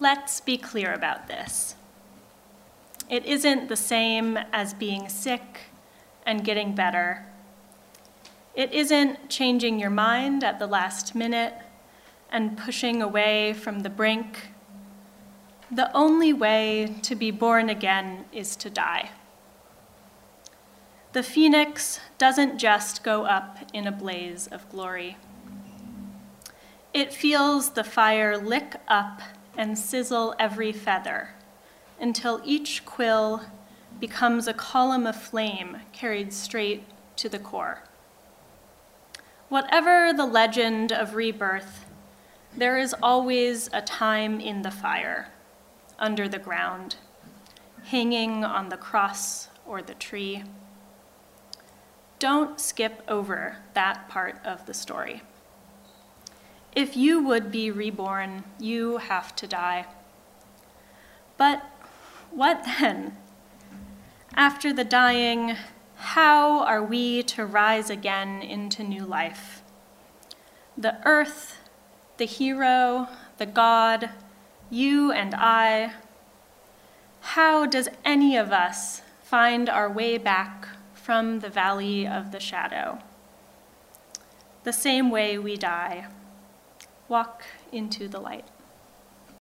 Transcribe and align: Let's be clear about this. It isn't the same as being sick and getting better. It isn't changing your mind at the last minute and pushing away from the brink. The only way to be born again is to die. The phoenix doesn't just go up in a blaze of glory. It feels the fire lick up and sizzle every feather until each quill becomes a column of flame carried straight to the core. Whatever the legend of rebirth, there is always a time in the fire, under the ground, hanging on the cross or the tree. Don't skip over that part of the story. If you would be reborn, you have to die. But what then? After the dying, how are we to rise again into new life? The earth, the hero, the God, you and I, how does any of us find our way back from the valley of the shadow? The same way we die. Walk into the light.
Let's 0.00 0.40
be 0.40 0.56
clear 0.56 0.92
about 0.92 1.26
this. 1.26 1.74
It 3.10 3.24
isn't 3.26 3.68
the 3.68 3.76
same 3.76 4.38
as 4.52 4.74
being 4.74 5.08
sick 5.08 5.60
and 6.24 6.44
getting 6.44 6.74
better. 6.74 7.26
It 8.54 8.72
isn't 8.72 9.28
changing 9.28 9.80
your 9.80 9.90
mind 9.90 10.44
at 10.44 10.58
the 10.58 10.66
last 10.66 11.14
minute 11.14 11.54
and 12.30 12.56
pushing 12.56 13.02
away 13.02 13.54
from 13.54 13.80
the 13.80 13.90
brink. 13.90 14.50
The 15.70 15.94
only 15.96 16.32
way 16.32 16.96
to 17.02 17.14
be 17.16 17.30
born 17.30 17.68
again 17.68 18.26
is 18.30 18.54
to 18.56 18.70
die. 18.70 19.10
The 21.12 21.22
phoenix 21.22 21.98
doesn't 22.18 22.58
just 22.58 23.02
go 23.02 23.24
up 23.24 23.58
in 23.72 23.86
a 23.86 23.92
blaze 23.92 24.46
of 24.46 24.68
glory. 24.70 25.16
It 26.94 27.12
feels 27.12 27.70
the 27.70 27.84
fire 27.84 28.36
lick 28.36 28.76
up 28.86 29.22
and 29.58 29.76
sizzle 29.76 30.34
every 30.38 30.72
feather 30.72 31.34
until 32.00 32.40
each 32.44 32.84
quill 32.86 33.42
becomes 33.98 34.46
a 34.46 34.54
column 34.54 35.06
of 35.06 35.20
flame 35.20 35.78
carried 35.92 36.32
straight 36.32 36.84
to 37.16 37.28
the 37.28 37.38
core. 37.38 37.82
Whatever 39.48 40.12
the 40.12 40.26
legend 40.26 40.92
of 40.92 41.16
rebirth, 41.16 41.84
there 42.56 42.78
is 42.78 42.94
always 43.02 43.68
a 43.72 43.82
time 43.82 44.40
in 44.40 44.62
the 44.62 44.70
fire, 44.70 45.28
under 45.98 46.28
the 46.28 46.38
ground, 46.38 46.96
hanging 47.86 48.44
on 48.44 48.68
the 48.68 48.76
cross 48.76 49.48
or 49.66 49.82
the 49.82 49.94
tree. 49.94 50.44
Don't 52.18 52.60
skip 52.60 53.02
over 53.08 53.56
that 53.74 54.08
part 54.08 54.38
of 54.44 54.66
the 54.66 54.74
story. 54.74 55.22
If 56.78 56.96
you 56.96 57.20
would 57.24 57.50
be 57.50 57.72
reborn, 57.72 58.44
you 58.60 58.98
have 58.98 59.34
to 59.34 59.48
die. 59.48 59.86
But 61.36 61.64
what 62.30 62.62
then? 62.78 63.16
After 64.36 64.72
the 64.72 64.84
dying, 64.84 65.56
how 65.96 66.60
are 66.60 66.84
we 66.84 67.24
to 67.24 67.44
rise 67.44 67.90
again 67.90 68.42
into 68.42 68.84
new 68.84 69.04
life? 69.04 69.60
The 70.76 71.04
earth, 71.04 71.58
the 72.16 72.26
hero, 72.26 73.08
the 73.38 73.46
God, 73.46 74.10
you 74.70 75.10
and 75.10 75.34
I, 75.34 75.94
how 77.34 77.66
does 77.66 77.88
any 78.04 78.36
of 78.36 78.52
us 78.52 79.02
find 79.24 79.68
our 79.68 79.90
way 79.90 80.16
back 80.16 80.68
from 80.94 81.40
the 81.40 81.50
valley 81.50 82.06
of 82.06 82.30
the 82.30 82.38
shadow? 82.38 83.00
The 84.62 84.72
same 84.72 85.10
way 85.10 85.38
we 85.38 85.56
die. 85.56 86.06
Walk 87.08 87.42
into 87.72 88.06
the 88.06 88.20
light. 88.20 88.44